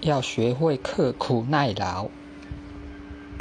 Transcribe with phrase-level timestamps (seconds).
[0.00, 2.19] 要学会刻苦耐劳。